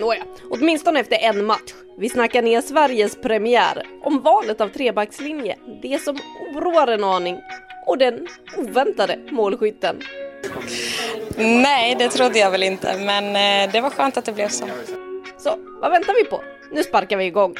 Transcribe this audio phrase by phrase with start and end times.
[0.00, 1.74] Nåja, åtminstone efter en match.
[1.98, 6.18] Vi snackar ner Sveriges premiär om valet av trebackslinje, det som
[6.54, 7.40] oroar en aning
[7.86, 8.26] och den
[8.56, 10.02] oväntade målskytten.
[11.36, 14.66] Nej, det trodde jag väl inte, men eh, det var skönt att det blev så.
[15.38, 16.42] Så, vad väntar vi på?
[16.72, 17.54] Nu sparkar vi igång.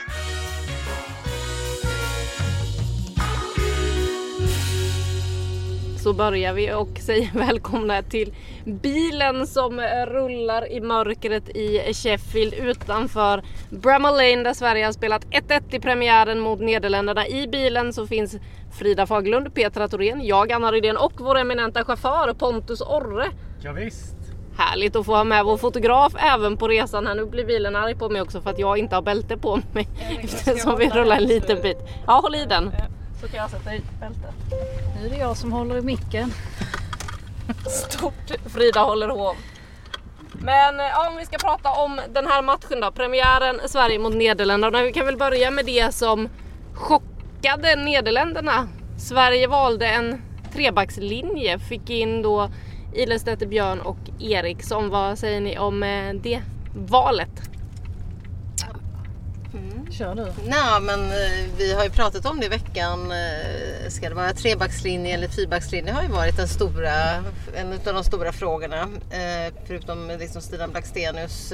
[6.02, 13.42] Så börjar vi och säger välkomna till bilen som rullar i mörkret i Sheffield utanför
[13.70, 17.26] Bramall Lane där Sverige har spelat 1-1 i premiären mot Nederländerna.
[17.26, 18.36] I bilen så finns
[18.78, 23.26] Frida Faglund, Petra Thorén, jag Anna Rydén och vår eminenta chaufför Pontus Orre.
[23.62, 24.16] Ja, visst.
[24.56, 27.14] Härligt att få ha med vår fotograf även på resan här.
[27.14, 29.88] Nu blir bilen arg på mig också för att jag inte har bälte på mig
[30.22, 31.78] eftersom vi rullar en liten bit.
[32.06, 32.70] Ja, håll i den.
[33.20, 34.34] Så kan jag sätta i bältet.
[35.00, 36.32] Nu är det jag som håller i micken.
[37.68, 39.36] Stort Frida håller hov.
[40.32, 44.14] Men eh, ja, om vi ska prata om den här matchen då, premiären Sverige mot
[44.14, 44.82] Nederländerna.
[44.82, 46.28] Vi kan väl börja med det som
[46.74, 48.68] chockade Nederländerna.
[48.98, 52.50] Sverige valde en trebackslinje, fick in då
[52.94, 54.90] Ilestedt, Björn och Eriksson.
[54.90, 56.42] Vad säger ni om eh, det
[56.74, 57.49] valet?
[60.00, 60.32] Kör du.
[60.46, 63.12] Nej, men eh, vi har ju pratat om det i veckan.
[63.12, 65.92] Eh, ska det vara trebackslinje eller fyrbackslinje?
[65.92, 66.92] har ju varit den stora,
[67.54, 68.82] en av de stora frågorna.
[69.10, 71.52] Eh, förutom liksom Stina Blackstenius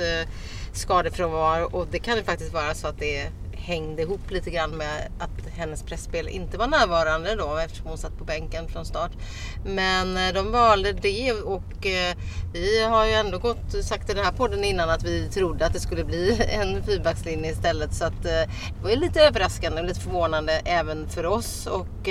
[0.72, 1.64] skadefrånvaro.
[1.72, 3.30] Och det kan ju faktiskt vara så att det
[3.66, 8.18] hängde ihop lite grann med att hennes pressspel inte var närvarande då eftersom hon satt
[8.18, 9.10] på bänken från start.
[9.64, 12.16] Men eh, de valde det och eh,
[12.52, 15.72] vi har ju ändå gått, sagt i den här podden innan att vi trodde att
[15.72, 17.94] det skulle bli en fyrbackslinje istället.
[17.94, 18.30] Så att eh,
[18.76, 21.66] det var ju lite överraskande och lite förvånande även för oss.
[21.66, 22.08] Och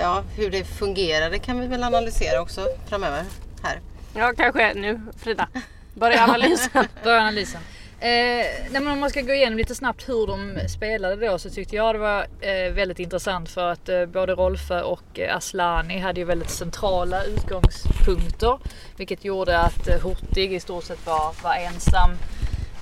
[0.00, 3.24] ja, hur det fungerade kan vi väl analysera också framöver
[3.62, 3.80] här.
[4.14, 5.48] Ja, kanske nu Frida.
[5.94, 6.84] Börja analysen.
[7.04, 7.60] Börja analysen.
[8.02, 11.50] Eh, nej men om man ska gå igenom lite snabbt hur de spelade då så
[11.50, 15.98] tyckte jag det var eh, väldigt intressant för att eh, både Rolfö och eh, Aslani
[15.98, 18.58] hade ju väldigt centrala utgångspunkter.
[18.96, 22.10] Vilket gjorde att eh, Hurtig i stort sett var, var ensam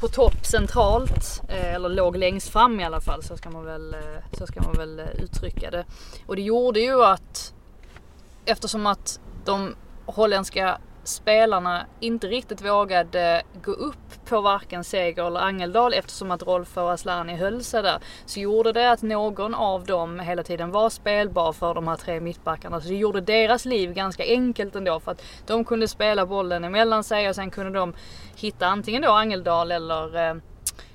[0.00, 1.42] på topp centralt.
[1.48, 4.00] Eh, eller låg längst fram i alla fall så ska man väl, eh,
[4.32, 5.84] så ska man väl eh, uttrycka det.
[6.26, 7.54] Och det gjorde ju att
[8.44, 9.74] eftersom att de
[10.06, 16.76] holländska spelarna inte riktigt vågade gå upp på varken Seger eller Angeldal eftersom att Rolf
[16.76, 17.98] och Asllani höll sig där.
[18.26, 22.20] Så gjorde det att någon av dem hela tiden var spelbar för de här tre
[22.20, 22.80] mittbackarna.
[22.80, 27.04] Så det gjorde deras liv ganska enkelt ändå för att de kunde spela bollen emellan
[27.04, 27.94] sig och sen kunde de
[28.36, 30.36] hitta antingen då Angeldal eller eh,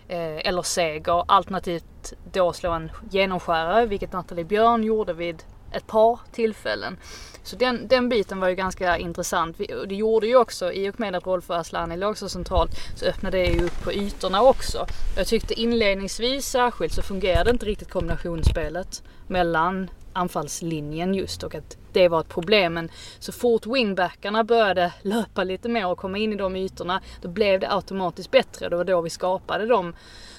[0.07, 6.19] eh, eller seger alternativt då slå en genomskärare vilket Nathalie Björn gjorde vid ett par
[6.31, 6.97] tillfällen.
[7.44, 9.59] Så den, den biten var ju ganska intressant.
[9.59, 12.29] Vi, och det gjorde ju också, i och med att Rolf och Asllani låg så
[12.29, 14.85] centralt, så öppnade det ju upp på ytorna också.
[15.17, 22.07] Jag tyckte inledningsvis särskilt så fungerade inte riktigt kombinationsspelet mellan anfallslinjen just och att det
[22.07, 22.73] var ett problem.
[22.73, 27.28] Men så fort wingbackarna började löpa lite mer och komma in i de ytorna, då
[27.28, 28.69] blev det automatiskt bättre.
[28.69, 29.94] Det var då vi skapade de,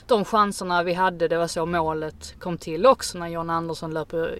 [0.07, 1.29] de chanserna vi hade.
[1.29, 4.39] Det var så målet kom till också när John Andersson löper,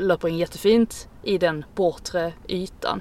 [0.00, 3.00] löper in jättefint i den bortre ytan.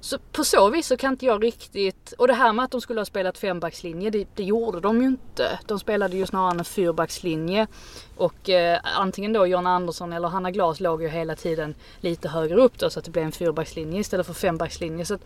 [0.00, 2.80] Så på så vis så kan inte jag riktigt, och det här med att de
[2.80, 5.58] skulle ha spelat fembackslinje, det, det gjorde de ju inte.
[5.66, 7.66] De spelade ju snarare en fyrbackslinje.
[8.16, 12.56] Och eh, antingen då John Andersson eller Hanna Glas låg ju hela tiden lite högre
[12.56, 15.04] upp då så att det blev en fyrbackslinje istället för fembackslinje.
[15.04, 15.24] Så att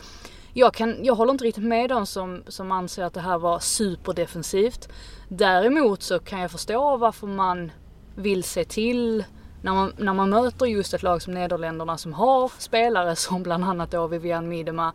[0.54, 3.58] jag, kan, jag håller inte riktigt med dem som, som anser att det här var
[3.58, 4.88] superdefensivt.
[5.28, 7.72] Däremot så kan jag förstå varför man
[8.16, 9.24] vill se till
[9.62, 13.64] när man, när man möter just ett lag som Nederländerna som har spelare som bland
[13.64, 14.92] annat då Vivian Miedema.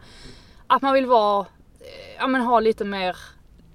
[0.67, 1.45] Att man vill vara,
[1.79, 3.17] eh, ja men ha lite mer,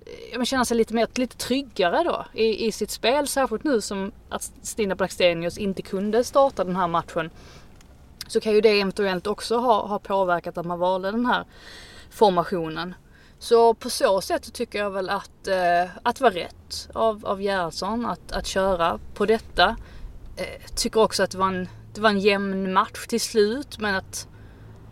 [0.06, 3.28] eh, ja men känna sig lite mer, lite tryggare då i, i sitt spel.
[3.28, 7.30] Särskilt nu som att Stina Blackstenius inte kunde starta den här matchen.
[8.32, 11.44] Så kan ju det eventuellt också ha, ha påverkat att man valde den här
[12.10, 12.94] formationen.
[13.38, 17.26] Så på så sätt så tycker jag väl att, eh, att det var rätt av,
[17.26, 19.76] av Gerhardsson att, att köra på detta.
[20.36, 23.94] Eh, tycker också att det var, en, det var en jämn match till slut men
[23.94, 24.28] att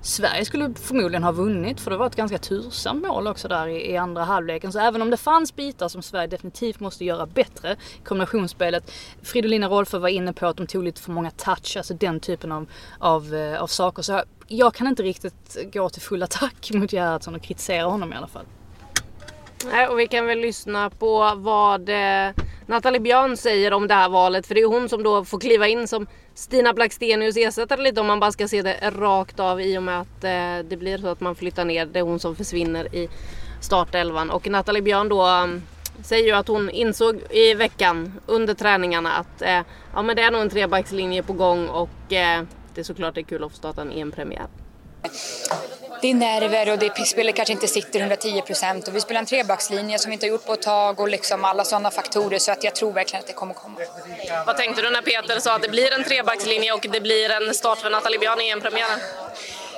[0.03, 3.91] Sverige skulle förmodligen ha vunnit för det var ett ganska tursamt mål också där i,
[3.91, 4.73] i, andra halvleken.
[4.73, 8.93] Så även om det fanns bitar som Sverige definitivt måste göra bättre, kombinationsspelet.
[9.23, 12.53] Fridolina Rolfö var inne på att de tog lite för många touch, alltså den typen
[12.53, 12.67] av,
[12.99, 14.03] av, eh, av saker.
[14.03, 18.13] Så jag, jag kan inte riktigt gå till full attack mot Gerhardsson och kritisera honom
[18.13, 18.47] i alla fall.
[19.65, 22.31] Nej, och vi kan väl lyssna på vad eh,
[22.67, 24.47] Nathalie Björn säger om det här valet.
[24.47, 28.07] För det är hon som då får kliva in som Stina Blackstenius ersättare lite om
[28.07, 31.09] man bara ska se det rakt av i och med att eh, det blir så
[31.09, 31.87] att man flyttar ner.
[31.87, 33.09] Det är hon som försvinner i
[33.61, 34.31] startelvan.
[34.31, 35.63] Och Nathalie Björn då mm,
[36.03, 39.61] säger ju att hon insåg i veckan under träningarna att eh,
[39.95, 42.43] ja, men det är nog en trebackslinje på gång och eh,
[42.75, 44.47] det är såklart det är kul att få starta en EM-premiär.
[46.03, 49.27] Det är nerver och det spelet kanske inte sitter 110 procent och vi spelar en
[49.27, 52.53] trebackslinje som vi inte har gjort på ett tag och liksom alla sådana faktorer så
[52.53, 53.77] att jag tror verkligen att det kommer komma.
[54.47, 57.55] Vad tänkte du när Peter sa att det blir en trebackslinje och det blir en
[57.55, 59.01] start för Nathalie Björn i EM-premiären?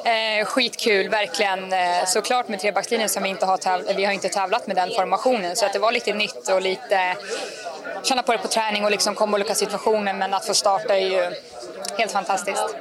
[0.04, 1.72] Eh, skitkul, verkligen.
[1.72, 4.90] Eh, såklart med trebackslinjen som vi inte har tävlat, vi har inte tävlat med den
[4.90, 7.16] formationen så att det var lite nytt och lite
[8.02, 11.06] känna på det på träning och liksom komma olika situationer men att få starta är
[11.06, 11.34] ju
[11.98, 12.76] helt fantastiskt.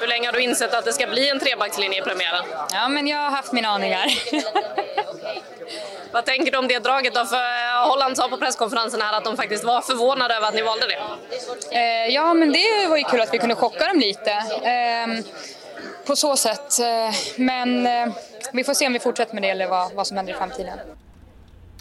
[0.00, 2.44] Hur länge har du insett att det ska bli en trebackslinje i premiären?
[2.72, 4.06] Ja, men jag har haft mina aningar.
[6.12, 7.24] Vad tänker du om det draget då?
[7.24, 10.86] För Holland sa på presskonferensen här att de faktiskt var förvånade över att ni valde
[10.86, 10.98] det.
[11.78, 14.30] Eh, ja, men det var ju kul att vi kunde chocka dem lite.
[14.30, 15.06] Eh,
[16.06, 16.80] på så sätt.
[16.80, 18.14] Eh, men eh,
[18.52, 20.78] vi får se om vi fortsätter med det eller vad, vad som händer i framtiden.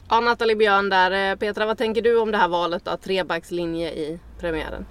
[0.09, 1.31] Ja, Nathalie Björn där.
[1.31, 4.85] Eh, Petra, vad tänker du om det här valet av trebackslinje i premiären?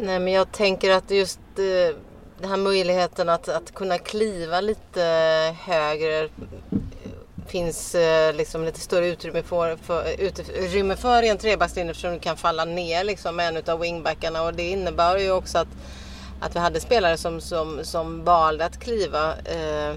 [0.00, 1.96] Nej men jag tänker att just eh,
[2.40, 5.02] den här möjligheten att, att kunna kliva lite
[5.60, 6.30] högre eh,
[7.46, 12.18] finns eh, liksom lite större utrymme för, för, utrymme för i en trebackslinje eftersom du
[12.18, 14.42] kan falla ner liksom med en av wingbackarna.
[14.42, 15.68] Och det innebär ju också att,
[16.40, 19.90] att vi hade spelare som, som, som valde att kliva eh,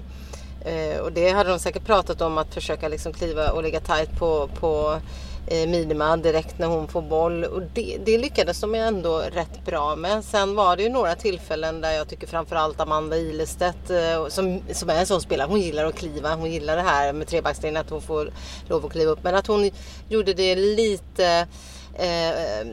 [0.72, 4.18] eh, och det hade de säkert pratat om att försöka liksom kliva och ligga tight
[4.18, 5.00] på, på
[5.46, 7.44] Eh, minima direkt när hon får boll.
[7.44, 10.24] Och det, det lyckades de ändå rätt bra med.
[10.24, 14.90] Sen var det ju några tillfällen där jag tycker framförallt Amanda Ilestedt eh, som, som
[14.90, 16.34] är en sån spelare, hon gillar att kliva.
[16.34, 18.32] Hon gillar det här med trebackslinjen, att hon får
[18.68, 19.22] lov att kliva upp.
[19.22, 19.70] Men att hon
[20.08, 21.46] gjorde det lite
[21.94, 22.66] eh,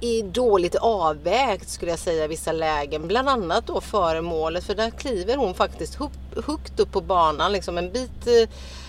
[0.00, 3.08] i dåligt avvägt skulle jag säga i vissa lägen.
[3.08, 5.98] Bland annat då före målet för där kliver hon faktiskt
[6.46, 7.52] högt upp på banan.
[7.52, 8.48] Liksom en bit eh,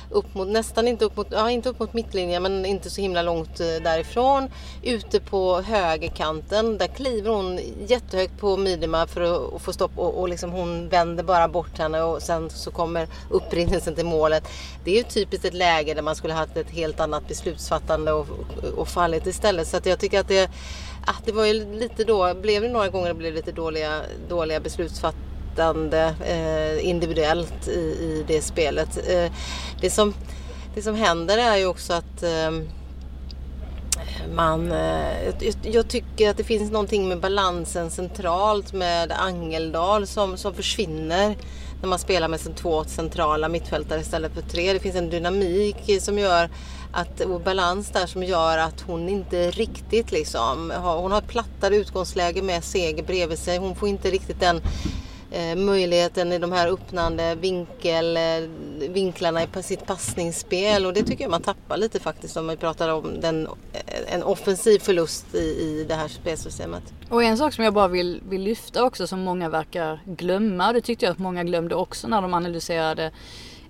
[0.09, 3.21] upp mot, nästan inte upp mot, ja, inte upp mot mittlinjen men inte så himla
[3.21, 4.49] långt eh, därifrån.
[4.83, 9.21] Ute på högerkanten, där kliver hon jättehögt på Midima för
[9.55, 13.07] att få stopp och, och liksom hon vänder bara bort henne och sen så kommer
[13.29, 14.43] upprinnelsen till målet.
[14.83, 18.27] Det är ju typiskt ett läge där man skulle haft ett helt annat beslutsfattande och,
[18.77, 19.67] och fallit istället.
[19.67, 20.49] Så att jag tycker att det,
[21.05, 24.59] att det var ju lite då, blev det några gånger det blev lite dåliga, dåliga
[24.59, 28.97] beslutsfattande inflytande eh, individuellt i, i det spelet.
[29.09, 29.31] Eh,
[29.81, 30.13] det, som,
[30.75, 32.51] det som händer är ju också att eh,
[34.33, 35.33] man, eh,
[35.63, 41.35] jag tycker att det finns någonting med balansen centralt med Angeldal som, som försvinner
[41.81, 44.73] när man spelar med två centrala mittfältare istället för tre.
[44.73, 46.49] Det finns en dynamik som gör
[46.91, 51.75] att, och balans där som gör att hon inte riktigt liksom, hon har ett plattare
[51.75, 53.57] utgångsläge med seger bredvid sig.
[53.57, 54.61] Hon får inte riktigt den
[55.31, 58.49] eh, möjligheten i de här öppnande vinkel, eh,
[58.89, 62.89] vinklarna i sitt passningsspel och det tycker jag man tappar lite faktiskt om vi pratar
[62.89, 66.83] om den, eh, en offensiv förlust i, i det här spelsystemet.
[67.09, 70.81] Och en sak som jag bara vill, vill lyfta också som många verkar glömma, det
[70.81, 73.11] tyckte jag att många glömde också när de analyserade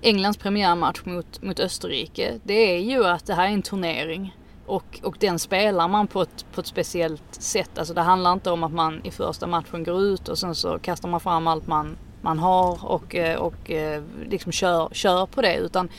[0.01, 4.35] Englands premiärmatch mot, mot Österrike, det är ju att det här är en turnering.
[4.67, 7.77] Och, och den spelar man på ett, på ett speciellt sätt.
[7.77, 10.79] Alltså det handlar inte om att man i första matchen går ut och sen så
[10.79, 15.41] kastar man fram allt man, man har och, eh, och eh, liksom kör, kör på
[15.41, 15.55] det.
[15.55, 15.89] Utan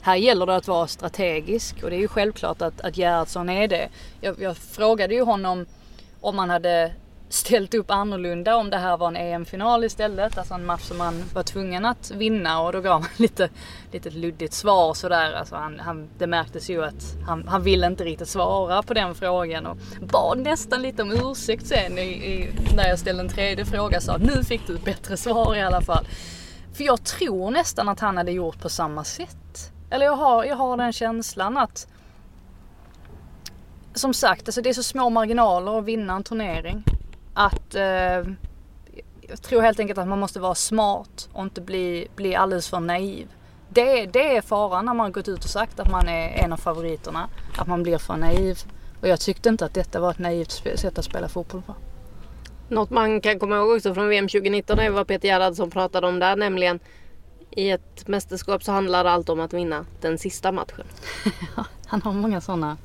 [0.00, 3.68] här gäller det att vara strategisk och det är ju självklart att, att Gerhardsson är
[3.68, 3.88] det.
[4.20, 5.66] Jag, jag frågade ju honom
[6.20, 6.92] om man hade
[7.28, 10.38] ställt upp annorlunda om det här var en EM-final istället.
[10.38, 13.48] Alltså en match som man var tvungen att vinna och då gav han lite,
[13.92, 15.32] lite luddigt svar sådär.
[15.32, 19.14] Alltså han, han, det märktes ju att han, han ville inte riktigt svara på den
[19.14, 23.64] frågan och bad nästan lite om ursäkt sen i, i, när jag ställde en tredje
[23.64, 24.00] fråga.
[24.00, 26.06] Sa nu fick du ett bättre svar i alla fall.
[26.72, 29.72] För jag tror nästan att han hade gjort på samma sätt.
[29.90, 31.86] Eller jag har, jag har den känslan att
[33.94, 36.84] som sagt, alltså det är så små marginaler att vinna en turnering
[37.38, 38.32] att eh,
[39.20, 42.80] jag tror helt enkelt att man måste vara smart och inte bli, bli alldeles för
[42.80, 43.28] naiv.
[43.68, 46.52] det, det är faran när man har gått ut och sagt att man är en
[46.52, 47.28] av favoriterna.
[47.58, 48.58] Att man blir för naiv.
[49.00, 51.74] Och jag tyckte inte att detta var ett naivt sätt att spela fotboll på.
[52.68, 56.18] Något man kan komma ihåg också från VM 2019 är vad Peter Gerhardsson pratade om
[56.18, 56.80] där, nämligen
[57.50, 60.86] i ett mästerskap så handlar allt om att vinna den sista matchen.
[61.86, 62.76] Han har många sådana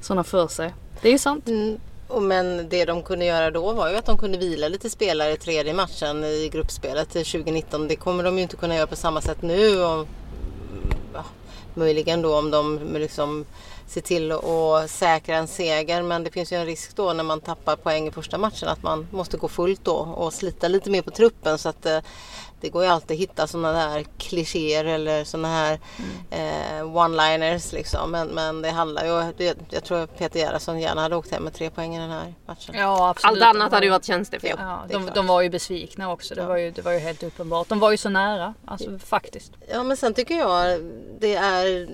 [0.00, 0.74] såna för sig.
[1.02, 1.48] Det är ju sant.
[1.48, 1.78] Mm.
[2.20, 5.36] Men det de kunde göra då var ju att de kunde vila lite spelare i
[5.36, 7.88] tredje matchen i gruppspelet 2019.
[7.88, 9.82] Det kommer de ju inte kunna göra på samma sätt nu.
[9.82, 10.06] Och,
[11.14, 11.24] ja,
[11.74, 13.44] möjligen då om de liksom
[13.86, 16.02] ser till att säkra en seger.
[16.02, 18.82] Men det finns ju en risk då när man tappar poäng i första matchen att
[18.82, 21.58] man måste gå fullt då och slita lite mer på truppen.
[21.58, 21.98] Så att eh,
[22.64, 25.78] det går ju alltid att hitta sådana där klichéer eller sådana här
[26.30, 26.78] mm.
[26.78, 28.10] eh, one-liners liksom.
[28.10, 31.54] Men, men det handlar ju, det, jag tror Peter Gerhardsson gärna hade åkt hem med
[31.54, 32.74] tre poäng i den här matchen.
[32.74, 33.42] Ja absolut.
[33.42, 34.56] Allt annat hade ju varit tjänstefel.
[34.58, 36.34] Ja, de, de, var ju besvikna också.
[36.34, 36.46] Det, ja.
[36.46, 37.68] var ju, det var ju helt uppenbart.
[37.68, 39.52] De var ju så nära, alltså faktiskt.
[39.72, 40.80] Ja men sen tycker jag
[41.20, 41.88] det är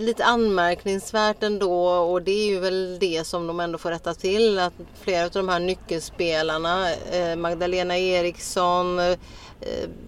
[0.00, 4.58] lite anmärkningsvärt ändå och det är ju väl det som de ändå får rätta till.
[4.58, 9.18] Att flera av de här nyckelspelarna, eh, Magdalena Eriksson Eh,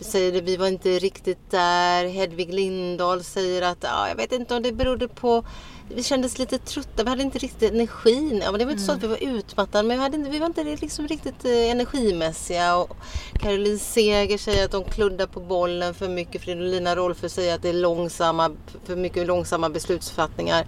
[0.00, 2.08] säger det, vi var inte riktigt där.
[2.08, 5.44] Hedvig Lindahl säger att ja, jag vet inte om det berodde på
[5.88, 8.40] vi kändes lite trötta, vi hade inte riktigt energin.
[8.44, 8.86] Ja, men det var inte mm.
[8.86, 11.70] så att vi var utmattade men vi, hade inte, vi var inte liksom riktigt eh,
[11.70, 12.76] energimässiga.
[12.76, 12.96] Och
[13.40, 16.42] Caroline Seger säger att de kluddar på bollen för mycket.
[16.42, 18.50] Fridolina Rolfö säger att det är långsamma,
[18.84, 20.66] för mycket långsamma beslutsfattningar.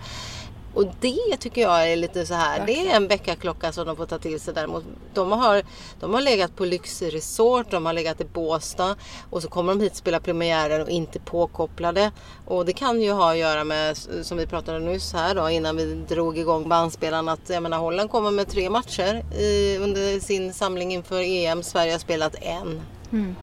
[0.75, 4.07] Och det tycker jag är lite så här, det är en väckarklocka som de får
[4.07, 4.85] ta till sig däremot.
[5.15, 5.63] De har,
[6.01, 8.97] de har legat på lyxresort, de har legat i Båstad
[9.31, 12.13] och så kommer de hit och spelar premiären och inte påkopplade.
[12.47, 15.77] Och det kan ju ha att göra med, som vi pratade nyss här då innan
[15.77, 20.55] vi drog igång bandspelaren, att jag menar Holland kommer med tre matcher i, under sin
[20.55, 21.63] samling inför EM.
[21.63, 22.83] Sverige har spelat en.
[23.13, 23.37] Mm.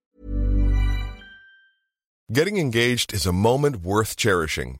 [2.28, 4.80] Getting engaged is a moment worth cherishing.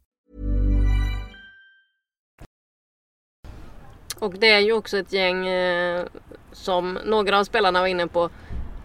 [4.21, 6.05] Och det är ju också ett gäng eh,
[6.51, 8.29] som några av spelarna var inne på.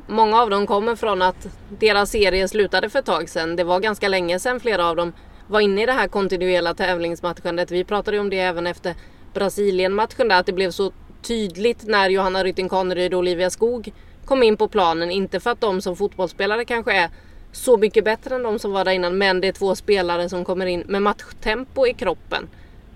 [0.07, 3.57] Många av dem kommer från att deras serie slutade för ett tag sedan.
[3.57, 5.13] Det var ganska länge sedan flera av dem
[5.47, 7.71] var inne i det här kontinuerliga tävlingsmatchandet.
[7.71, 8.95] Vi pratade ju om det även efter
[9.35, 13.93] Brasilien-matchen där att det blev så tydligt när Johanna Rytting Kaneryd och Olivia Skog
[14.25, 15.11] kom in på planen.
[15.11, 17.11] Inte för att de som fotbollsspelare kanske är
[17.53, 20.45] så mycket bättre än de som var där innan men det är två spelare som
[20.45, 22.49] kommer in med matchtempo i kroppen.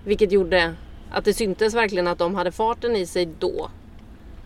[0.03, 0.73] Vilket gjorde
[1.11, 3.69] att det syntes verkligen att de hade farten i sig då.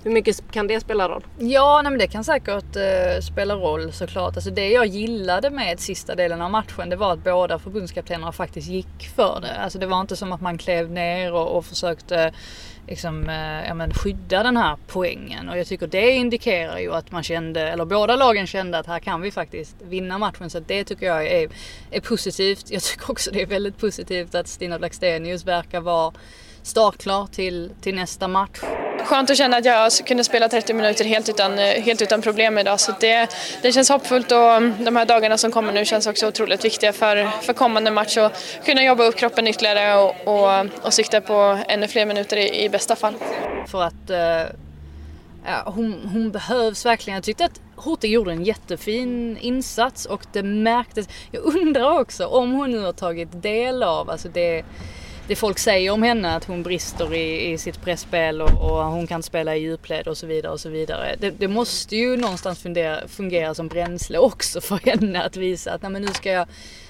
[0.06, 1.26] Hur mycket kan det spela roll?
[1.40, 4.36] Ja, nej, men det kan säkert eh, spela roll såklart.
[4.36, 8.68] Alltså det jag gillade med sista delen av matchen det var att båda förbundskaptenerna faktiskt
[8.68, 9.56] gick för det.
[9.56, 12.34] Alltså det var inte som att man klev ner och, och försökte
[12.88, 15.50] liksom, eh, ja, men skydda den här poängen.
[15.50, 19.00] Och jag tycker det indikerar ju att man kände, eller båda lagen kände att här
[19.00, 20.50] kan vi faktiskt vinna matchen.
[20.50, 21.50] Så det tycker jag är,
[21.92, 22.72] är positivt.
[22.72, 26.14] Jag tycker också det är väldigt positivt att Stina Blackstenius verkar vara
[26.66, 28.60] startklar till, till nästa match.
[29.06, 32.80] Skönt att känna att jag kunde spela 30 minuter helt utan, helt utan problem idag.
[32.80, 33.30] Så det,
[33.62, 37.30] det känns hoppfullt och de här dagarna som kommer nu känns också otroligt viktiga för,
[37.42, 38.32] för kommande match och
[38.66, 42.70] kunna jobba upp kroppen ytterligare och, och, och sikta på ännu fler minuter i, i
[42.70, 43.14] bästa fall.
[43.68, 44.56] För att uh,
[45.46, 47.16] ja, hon, hon behövs verkligen.
[47.16, 51.08] Jag tyckte att Hurtig gjorde en jättefin insats och det märktes.
[51.32, 54.64] Jag undrar också om hon nu har tagit del av, alltså det
[55.28, 59.08] det folk säger om henne, att hon brister i, i sitt pressspel och, och hon
[59.08, 61.16] kan spela i djupled och så vidare och så vidare.
[61.20, 65.82] Det, det måste ju någonstans fundera, fungera som bränsle också för henne att visa att
[65.82, 66.48] nej, men nu ska jag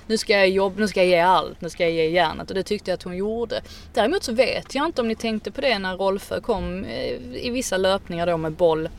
[0.07, 2.55] nu ska jag jobba, nu ska jag ge allt, nu ska jag ge järnet och
[2.55, 3.61] det tyckte jag att hon gjorde.
[3.93, 7.49] Däremot så vet jag inte om ni tänkte på det när Rolfö kom eh, i
[7.49, 8.89] vissa löpningar då med boll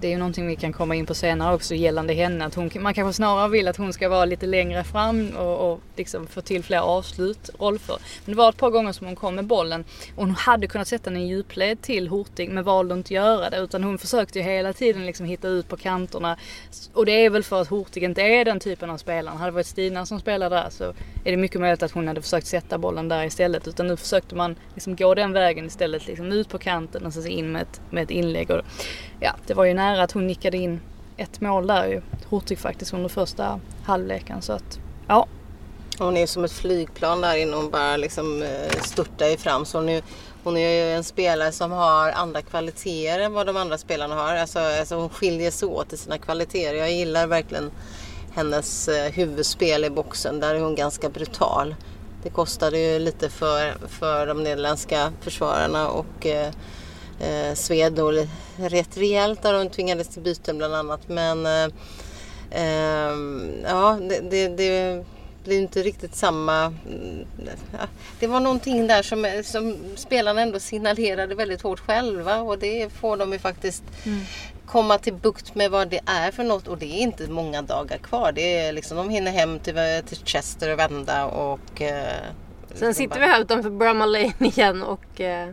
[0.00, 2.44] det är ju någonting vi kan komma in på senare också gällande henne.
[2.44, 5.80] Att hon, man kanske snarare vill att hon ska vara lite längre fram och, och
[5.96, 7.92] liksom få till fler avslut, Rolfö.
[8.24, 9.84] Men det var ett par gånger som hon kom med bollen
[10.16, 13.50] och hon hade kunnat sätta den i djupled till Hurtig men valde inte att göra
[13.50, 16.36] det utan hon försökte ju hela tiden liksom hitta ut på kanterna.
[16.92, 19.36] Och det är väl för att Hurtig inte är den typen av spelare.
[19.36, 20.84] Hade det varit Stina som spelade där så
[21.24, 23.68] är det mycket möjligt att hon hade försökt sätta bollen där istället.
[23.68, 27.26] Utan nu försökte man liksom gå den vägen istället, liksom ut på kanten och sen
[27.26, 28.50] in med ett, med ett inlägg.
[28.50, 28.62] Och,
[29.20, 30.80] ja, det var ju nära att hon nickade in
[31.16, 32.02] ett mål där ju.
[32.30, 34.42] Hurtig faktiskt under första halvleken.
[34.42, 35.26] Så att, ja.
[35.98, 39.64] Hon är som ett flygplan där inne och bara liksom eh, störtar störtar fram.
[39.64, 40.02] Så hon är,
[40.44, 44.34] hon är ju en spelare som har andra kvaliteter än vad de andra spelarna har.
[44.34, 46.74] Alltså, alltså hon skiljer sig åt i sina kvaliteter.
[46.74, 47.70] Jag gillar verkligen
[48.34, 50.40] hennes eh, huvudspel i boxen.
[50.40, 51.74] Där är hon ganska brutal.
[52.22, 56.52] Det kostade ju lite för, för de nederländska försvararna och eh,
[57.20, 61.08] eh, eh, sved nog rätt rejält där de tvingades till byten bland annat.
[61.08, 61.68] Men eh,
[62.50, 63.14] eh,
[63.64, 65.04] ja, det, det, det
[65.44, 66.74] blir inte riktigt samma...
[68.20, 73.16] Det var någonting där som, som spelarna ändå signalerade väldigt hårt själva och det får
[73.16, 74.20] de ju faktiskt mm.
[74.66, 77.98] komma till bukt med vad det är för något och det är inte många dagar
[77.98, 78.32] kvar.
[78.32, 81.82] Det är liksom, de hinner hem till, till Chester och vända och...
[81.82, 82.22] Eh,
[82.74, 83.20] Sen sitter bara...
[83.20, 85.48] vi här utanför Bromma Lane igen och eh,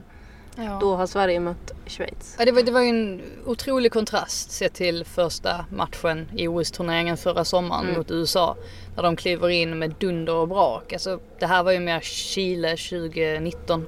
[0.56, 0.78] ja.
[0.82, 2.36] då har Sverige mött Schweiz.
[2.40, 7.46] Ja, det, var, det var en otrolig kontrast sett till första matchen i OS-turneringen förra
[7.46, 7.98] sommaren mm.
[7.98, 8.56] mot USA.
[8.96, 10.94] När de kliver in med dunder och brak.
[10.94, 13.88] Alltså, det här var ju mer Chile 2019.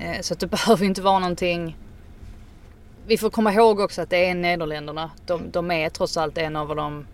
[0.00, 1.76] Eh, så det behöver inte vara någonting
[3.10, 5.10] vi får komma ihåg också att det är Nederländerna.
[5.26, 7.06] De, de är trots allt en av de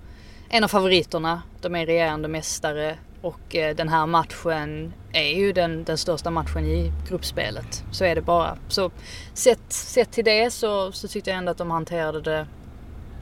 [0.49, 1.42] en av favoriterna.
[1.61, 6.64] De är regerande mästare och eh, den här matchen är ju den, den största matchen
[6.64, 7.85] i gruppspelet.
[7.92, 8.59] Så är det bara.
[8.68, 8.90] Så
[9.35, 12.47] sett, sett till det så, så tyckte jag ändå att de hanterade det,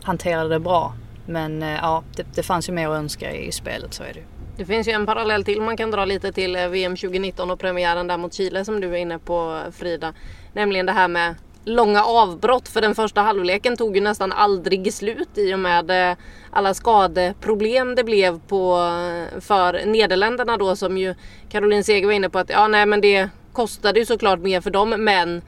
[0.03, 0.95] hanterade det bra.
[1.27, 4.23] Men eh, ja, det, det fanns ju mer att önska i spelet, så är det
[4.57, 7.59] Det finns ju en parallell till man kan dra lite till eh, VM 2019 och
[7.59, 10.15] premiären där mot Chile som du är inne på Frida.
[10.53, 11.35] Nämligen det här med
[11.65, 16.17] långa avbrott för den första halvleken tog ju nästan aldrig slut i och med eh,
[16.51, 21.15] alla skadeproblem det blev på, eh, för Nederländerna då som ju
[21.49, 24.71] Caroline Seger var inne på att ja nej men det kostade ju såklart mer för
[24.71, 25.43] dem men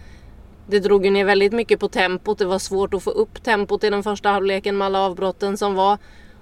[0.67, 2.39] det drog ju ner väldigt mycket på tempot.
[2.39, 5.75] Det var svårt att få upp tempot i den första halvleken med alla avbrotten som
[5.75, 5.99] var.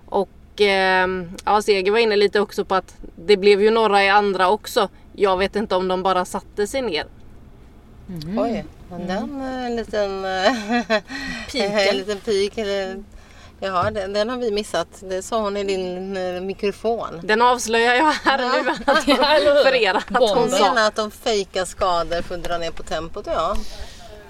[0.07, 1.09] Och eh,
[1.45, 4.89] ja, Seger var inne lite också på att det blev ju några i andra också.
[5.13, 7.07] Jag vet inte om de bara satte sig ner.
[8.09, 8.39] Mm.
[8.39, 9.41] Oj, men den mm.
[9.67, 10.23] en liten
[11.51, 11.63] pik.
[11.63, 13.05] en liten pik eller
[13.61, 14.89] Ja, den, den, har vi missat.
[15.01, 17.21] Det sa hon i din eh, mikrofon.
[17.23, 18.75] Den avslöjar jag här ja.
[19.39, 19.95] nu för er.
[19.95, 23.27] Att hon menar att de fejkar skador för att dra ner på tempot.
[23.27, 23.57] Ja,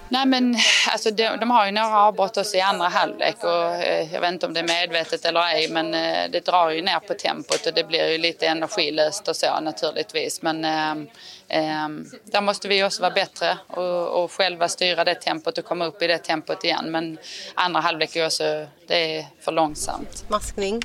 [0.09, 0.55] Nej men
[0.91, 4.31] alltså de, de, har ju några avbrott också i andra halvlek och eh, jag vet
[4.33, 7.65] inte om det är medvetet eller ej men eh, det drar ju ner på tempot
[7.65, 10.41] och det blir ju lite energilöst och så naturligtvis.
[10.41, 10.91] Men eh,
[11.47, 11.89] eh,
[12.23, 16.01] där måste vi också vara bättre och, och, själva styra det tempot och komma upp
[16.01, 16.91] i det tempot igen.
[16.91, 17.17] Men
[17.53, 20.25] andra halvlek är också, det är för långsamt.
[20.27, 20.81] Maskning?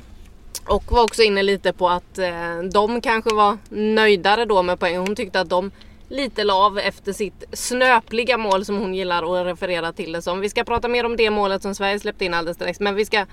[0.67, 4.97] Och var också inne lite på att eh, de kanske var nöjdare då med poäng.
[4.97, 5.71] Hon tyckte att de
[6.11, 10.39] lite lav efter sitt snöpliga mål som hon gillar att referera till det som.
[10.39, 12.79] Vi ska prata mer om det målet som Sverige släppte in alldeles strax.
[12.79, 13.25] Men vi ska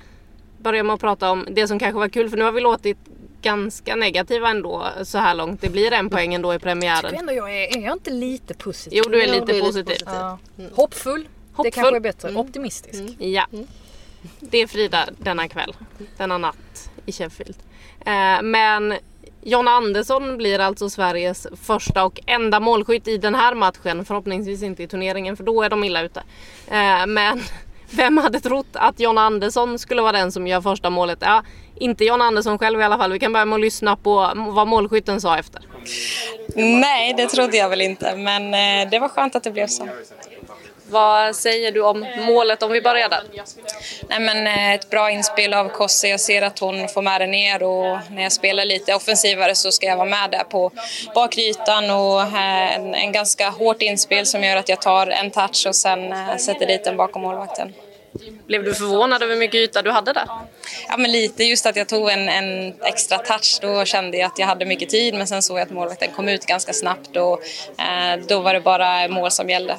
[0.59, 2.99] börja med att prata om det som kanske var kul för nu har vi låtit
[3.43, 5.61] ganska negativa ändå så här långt.
[5.61, 7.11] Det blir en poäng ändå i premiären.
[7.13, 9.01] Jag ändå jag är, är jag inte lite positiv?
[9.05, 9.89] Jo du är lite är positiv.
[9.89, 10.39] Lite Ja.
[10.59, 10.71] Mm.
[10.75, 11.29] Hoppfull.
[11.53, 11.65] Hoppfull.
[11.65, 12.29] Det kanske är bättre.
[12.29, 12.41] Mm.
[12.41, 13.01] Optimistisk.
[13.01, 13.15] Mm.
[13.19, 13.47] Ja.
[14.41, 15.75] Det är Frida denna kväll.
[16.17, 17.57] Denna natt i Sheffield.
[18.07, 18.95] Eh, men
[19.43, 24.05] John Andersson blir alltså Sveriges första och enda målskytt i den här matchen.
[24.05, 26.23] Förhoppningsvis inte i turneringen för då är de illa ute.
[26.71, 27.43] Eh, men
[27.91, 31.19] vem hade trott att John Andersson skulle vara den som gör första målet?
[31.21, 31.43] Ja,
[31.75, 33.13] inte John Andersson själv i alla fall.
[33.13, 35.63] Vi kan börja med att lyssna på vad målskytten sa efter.
[36.55, 39.89] Nej, det trodde jag väl inte, men eh, det var skönt att det blev så.
[40.91, 43.23] Vad säger du om målet om vi börjar där?
[44.09, 46.09] Nej, men eh, ett bra inspel av Kosse.
[46.09, 49.73] Jag ser att hon får med det ner och när jag spelar lite offensivare så
[49.73, 50.71] ska jag vara med där på
[51.15, 55.67] bakrytan och eh, en, en ganska hårt inspel som gör att jag tar en touch
[55.67, 57.75] och sen eh, sätter dit den bakom målvakten.
[58.47, 60.27] Blev du förvånad över hur mycket yta du hade där?
[60.89, 61.45] Ja, men lite.
[61.45, 63.59] Just att jag tog en, en, extra touch.
[63.63, 66.29] Då kände jag att jag hade mycket tid men sen såg jag att målvakten kom
[66.29, 67.43] ut ganska snabbt och
[67.81, 69.77] eh, då var det bara mål som gällde.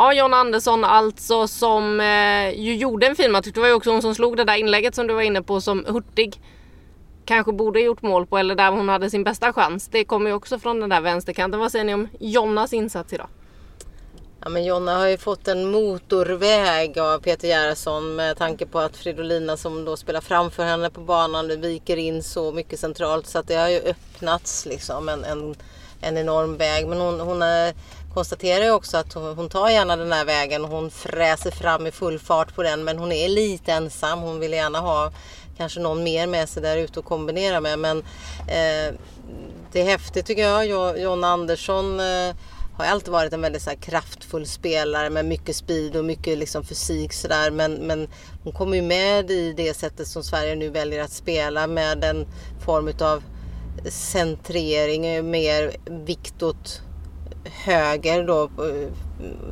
[0.00, 3.48] Ja, John Andersson alltså som eh, ju gjorde en fin match.
[3.54, 5.60] Det var ju också hon som slog det där inlägget som du var inne på
[5.60, 6.40] som Hurtig
[7.24, 9.88] kanske borde gjort mål på eller där hon hade sin bästa chans.
[9.88, 11.60] Det kommer ju också från den där vänsterkanten.
[11.60, 13.28] Vad säger ni om Jonnas insats idag?
[14.42, 18.96] Ja, men Jonna har ju fått en motorväg av Peter Gerhardsson med tanke på att
[18.96, 23.48] Fridolina som då spelar framför henne på banan viker in så mycket centralt så att
[23.48, 25.54] det har ju öppnats liksom en, en,
[26.00, 26.86] en enorm väg.
[26.86, 27.74] Men hon, hon är
[28.18, 31.90] konstaterar ju också att hon tar gärna den här vägen och hon fräser fram i
[31.90, 34.18] full fart på den men hon är lite ensam.
[34.18, 35.12] Hon vill gärna ha
[35.56, 37.98] kanske någon mer med sig där ute och kombinera med men
[38.38, 38.94] eh,
[39.72, 40.66] det är häftigt tycker jag.
[41.00, 42.34] John Andersson eh,
[42.76, 47.12] har alltid varit en väldigt så kraftfull spelare med mycket speed och mycket liksom fysik
[47.12, 47.50] sådär.
[47.50, 48.08] Men, men
[48.44, 52.26] hon kommer ju med i det sättet som Sverige nu väljer att spela med en
[52.64, 53.22] form utav
[53.90, 56.82] centrering, mer vikt åt
[57.52, 58.88] höger då eh,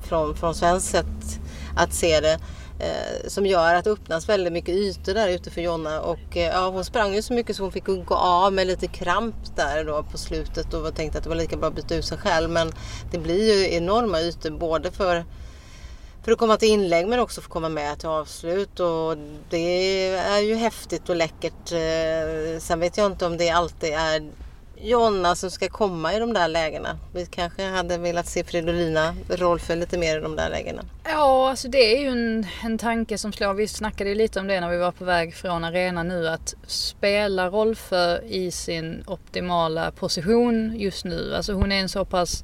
[0.02, 1.40] från, från svenskt sätt
[1.76, 2.38] att se det.
[2.78, 6.46] Eh, som gör att det öppnas väldigt mycket ytor där ute för Jonna och eh,
[6.46, 9.84] ja, hon sprang ju så mycket så hon fick gå av med lite kramp där
[9.84, 12.50] då på slutet och tänkte att det var lika bra att byta ut sig själv
[12.50, 12.72] men
[13.10, 15.24] det blir ju enorma ytor både för
[16.26, 19.16] för att komma till inlägg men också för att komma med till avslut och
[19.50, 21.72] det är ju häftigt och läckert.
[21.72, 24.30] Eh, sen vet jag inte om det alltid är
[24.80, 26.98] Jonna som ska komma i de där lägena.
[27.14, 30.82] Vi kanske hade velat se Fridolina Rolfö lite mer i de där lägena.
[31.04, 33.54] Ja, alltså det är ju en, en tanke som slår.
[33.54, 36.28] Vi snackade ju lite om det när vi var på väg från arenan nu.
[36.28, 41.34] Att spela Rolfö i sin optimala position just nu.
[41.34, 42.42] Alltså hon är en så pass,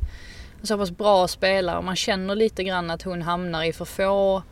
[0.61, 1.83] en så pass bra spelare.
[1.83, 4.42] Man känner lite grann att hon hamnar i för få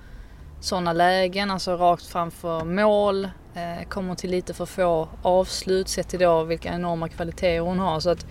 [0.61, 1.51] sådana lägen.
[1.51, 3.25] Alltså rakt framför mål.
[3.55, 8.01] Eh, kommer till lite för få avslut sett till då vilka enorma kvaliteter hon har.
[8.01, 8.27] Så att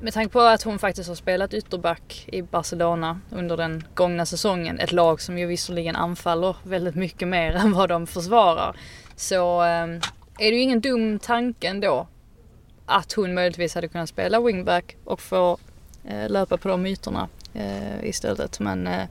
[0.00, 4.80] med tanke på att hon faktiskt har spelat ytterback i Barcelona under den gångna säsongen,
[4.80, 8.76] ett lag som ju visserligen anfaller väldigt mycket mer än vad de försvarar,
[9.16, 9.86] så eh,
[10.38, 12.06] är det ju ingen dum tanke ändå
[12.86, 15.58] att hon möjligtvis hade kunnat spela wingback och få
[16.04, 18.60] eh, löpa på de ytorna eh, istället.
[18.60, 19.04] Men eh,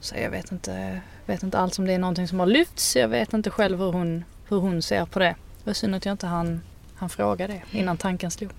[0.00, 2.96] så jag vet inte, vet inte alls om det är någonting som har lyfts.
[2.96, 5.34] Jag vet inte själv hur hon hur hon ser på det.
[5.58, 6.60] Det var synd att jag inte hann,
[6.94, 8.50] han fråga det innan tanken slog.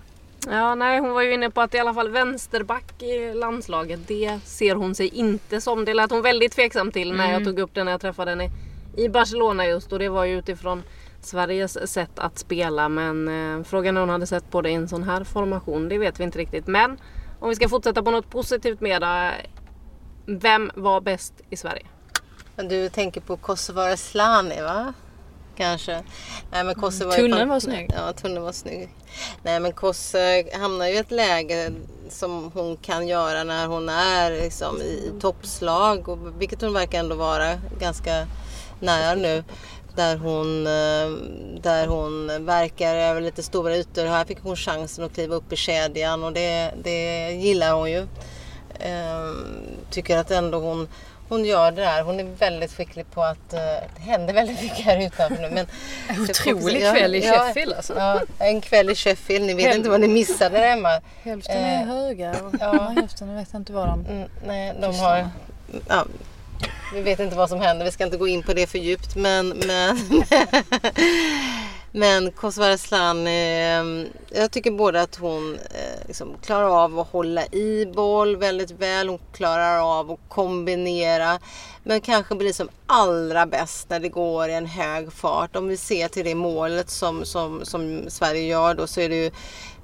[0.50, 4.40] Ja, nej, hon var ju inne på att i alla fall vänsterback i landslaget, det
[4.46, 5.86] ser hon sig inte som.
[5.86, 7.46] Det lät hon väldigt tveksam till när jag Mm.
[7.46, 8.50] tog upp det när jag träffade henne
[8.98, 10.84] i Barcelona just och det var ju utifrån
[11.22, 13.28] Sveriges sätt att spela men
[13.60, 15.98] eh, frågan är om hon hade sett på det i en sån här formation, det
[15.98, 16.68] vet vi inte riktigt.
[16.68, 16.98] Men
[17.40, 19.32] om vi ska fortsätta på något positivt med det,
[20.26, 21.86] vem var bäst i Sverige?
[22.56, 24.94] Du tänker på Kosovare Slani va?
[25.56, 26.04] Kanske.
[26.52, 27.92] Nej, men Kosse var Tunneln var snygg.
[27.94, 28.90] Ja, tunneln var snygg.
[29.44, 31.72] Nej men Kosse hamnar ju i ett läge
[32.10, 36.10] som hon kan göra när hon är liksom, i toppslag.
[36.10, 38.28] Och, vilket hon verkar ändå vara ganska
[38.80, 39.44] nära nu.
[39.96, 41.18] Där hon, eh,
[41.62, 44.06] där hon verkar över lite stora ytor.
[44.06, 48.08] Här fick hon chansen att kliva upp i kedjan och det, det gillar hon ju.
[49.94, 50.88] Tycker att ändå hon,
[51.30, 52.02] hon gör det där.
[52.04, 53.54] Hon är väldigt skicklig på att...
[53.54, 53.60] eh,
[53.96, 55.50] det händer väldigt mycket här utanför nu.
[55.50, 55.68] Men
[56.08, 57.94] En otrolig kväll i Sheffield, alltså.
[57.98, 59.46] Ja, en kväll i Sheffield.
[59.46, 61.02] Ni vet Hel- inte vad ni missade där hemma.
[61.24, 62.94] Hälften är Eh, höga och ja.
[62.96, 64.06] hälften vet jag inte vad de...
[64.06, 65.30] Mm, nej, de har...
[65.90, 66.06] Ja,
[66.94, 67.86] vi vet inte vad som händer.
[67.86, 69.16] Vi ska inte gå in på det för djupt.
[69.16, 69.98] Men, men,
[71.96, 72.78] men Kosovare
[73.28, 78.72] eh, jag tycker både att hon eh, liksom klarar av att hålla i boll väldigt
[78.72, 79.10] väl.
[79.10, 81.40] Hon klarar av att kombinera.
[81.84, 85.56] Men kanske blir som allra bäst när det går i en hög fart.
[85.56, 89.24] Om vi ser till det målet som, som, som Sverige gör då så är det
[89.24, 89.32] ju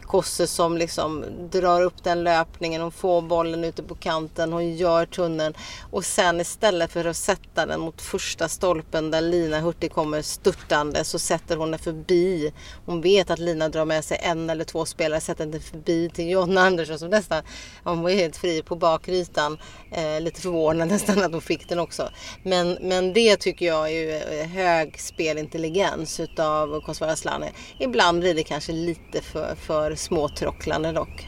[0.09, 2.81] Kosse som liksom drar upp den löpningen.
[2.81, 4.53] Hon får bollen ute på kanten.
[4.53, 5.53] Hon gör tunneln.
[5.91, 11.03] Och sen istället för att sätta den mot första stolpen där Lina Hurtig kommer störtande
[11.03, 12.53] så sätter hon den förbi.
[12.85, 15.21] Hon vet att Lina drar med sig en eller två spelare.
[15.21, 17.43] Sätter den förbi till Jonna Andersson som nästan,
[17.83, 19.57] hon var helt fri på bakrytan,
[19.91, 22.09] Eh, lite förvånad nästan att hon fick den också.
[22.43, 27.47] Men, men det tycker jag är ju eh, hög spelintelligens utav Kosovare Asllani.
[27.79, 31.27] Ibland blir det kanske lite för, för småtråcklande dock.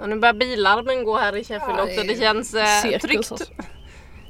[0.00, 2.02] Ja, nu börjar bilarmen gå här i Sheffield Ja, också.
[2.02, 3.32] det känns eh, cirkus tryggt.
[3.32, 3.46] alltså.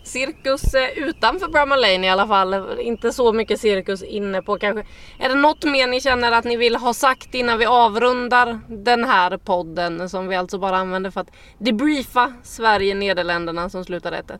[0.04, 2.78] Cirkus eh, utanför Bramall Lane i alla fall.
[2.80, 4.84] Inte så mycket cirkus inne på kanske.
[5.18, 9.04] Är det något mer ni känner att ni vill ha sagt innan vi avrundar den
[9.04, 14.38] här podden som vi alltså bara använder för att debriefa Sverige-Nederländerna som slutade 1-1?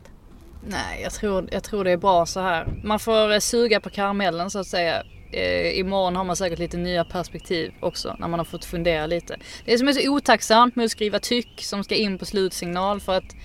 [0.67, 2.67] Nej, jag tror, jag tror det är bra så här.
[2.83, 5.03] Man får eh, suga på karamellen så att säga.
[5.31, 9.37] Eh, imorgon har man säkert lite nya perspektiv också när man har fått fundera lite.
[9.65, 13.17] Det som är så otacksamt med att skriva tyck som ska in på slutsignal för
[13.17, 13.35] att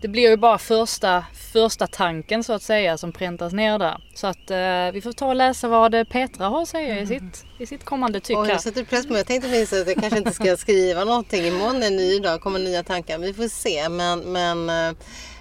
[0.00, 4.00] det blir ju bara första, första tanken så att säga som präntas ner där.
[4.14, 7.06] Så att eh, vi får ta och läsa vad eh, Petra har att säga i
[7.06, 8.48] sitt, i sitt kommande tyck här.
[8.48, 9.20] jag sätter press på mig.
[9.20, 11.44] Jag tänkte minst att jag kanske inte ska skriva någonting.
[11.44, 13.18] Imorgon är en ny dag, kommer nya tankar.
[13.18, 13.88] Vi får se.
[13.88, 14.88] Men, men eh,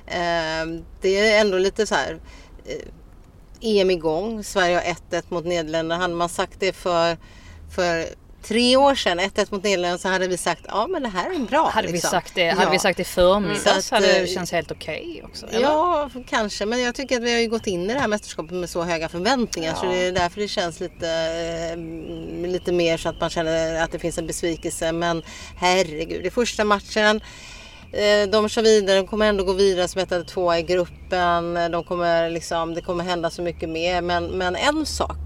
[0.08, 0.66] eh,
[1.02, 2.20] det är ändå lite så här.
[3.66, 4.44] EM igång.
[4.44, 6.02] Sverige har 1-1 mot Nederländerna.
[6.02, 7.18] Hade man sagt det för,
[7.76, 8.06] för
[8.44, 11.40] tre år sedan, 1-1 mot Nederländerna, så hade vi sagt ja men det här är
[11.40, 11.70] bra.
[11.70, 12.10] Hade vi liksom.
[12.12, 12.70] sagt det, hade Ja.
[12.70, 15.48] vi sagt det i förmiddags Så att, hade det eh, känts helt okej också.
[15.48, 15.62] eller?
[15.62, 16.66] Ja, kanske.
[16.66, 18.84] Men jag tycker att vi har ju gått in i det här mästerskapet med så
[18.84, 19.76] höga förväntningar.
[19.76, 21.10] Så det är därför det känns lite,
[21.72, 24.92] eh, lite mer så att man känner att det finns en besvikelse.
[24.92, 25.24] Men
[25.58, 27.22] herregud, det är första matchen.
[27.96, 31.54] Eh, De kör vidare, de kommer ändå gå vidare som ett eller två i gruppen.
[31.72, 34.02] De kommer liksom, det kommer hända så mycket mer.
[34.02, 35.18] Men, men en sak.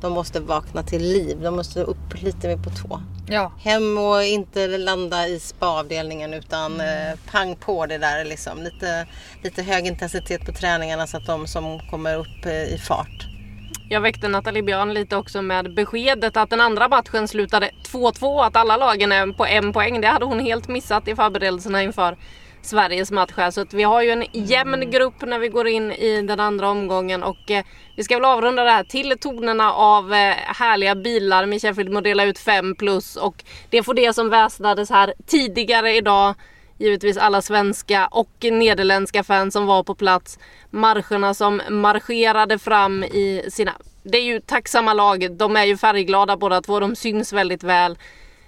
[0.00, 1.38] De måste vakna till liv.
[1.42, 3.02] De måste upp lite mer på tå.
[3.28, 3.52] Ja.
[3.58, 8.62] Hem och inte landa i spaavdelningen utan eh, pang på det där liksom.
[8.62, 9.06] Lite,
[9.42, 13.26] lite hög intensitet på träningarna så att de som kommer upp eh, i fart.
[13.92, 18.46] Jag väckte Nathalie Björn lite också med beskedet att den andra matchen slutade 2-2.
[18.46, 20.00] Att alla lagen är på en poäng.
[20.00, 22.16] Det hade hon helt missat i förberedelserna inför
[22.62, 23.50] Sveriges match här.
[23.50, 26.68] Så att vi har ju en jämn grupp när vi går in i den andra
[26.68, 27.22] omgången.
[27.22, 27.64] Och eh,
[27.96, 31.46] vi ska väl avrunda det här till tonerna av eh, härliga bilar.
[31.46, 33.16] Med Sheffield må dela ut 5 plus.
[33.16, 36.34] Och det får det som väsnades här tidigare idag
[36.78, 40.38] givetvis alla svenska och nederländska fans som var på plats.
[40.70, 43.72] Marscherna som marscherade fram i sina...
[44.02, 47.98] Det är ju tacksamma lag, de är ju färgglada båda två, de syns väldigt väl.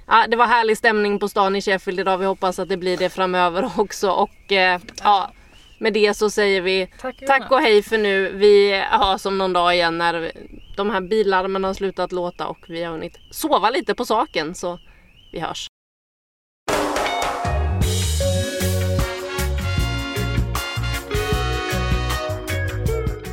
[0.06, 2.96] Ja, det var härlig stämning på stan i Sheffield idag, vi hoppas att det blir
[2.96, 5.30] det framöver också och eh, ja,
[5.78, 8.32] med det så säger vi tack, tack och hej för nu.
[8.32, 10.32] Vi hörs om någon dag igen när
[10.76, 14.78] de här bilarmarna har slutat låta och vi har hunnit sova lite på saken så
[15.32, 15.66] vi hörs.